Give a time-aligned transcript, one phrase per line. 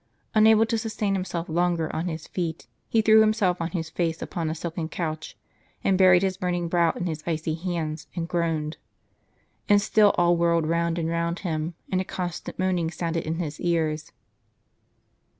[0.33, 4.49] Unable to sustain himself longer on his feet, he threw himself on his face upon
[4.49, 5.37] a silken couch,
[5.83, 8.77] and buried his burning brow in his icy hands, and groaned.
[9.69, 13.59] And still all whirled round and round him, and a constant moaning sounded in his
[13.59, 14.11] ears.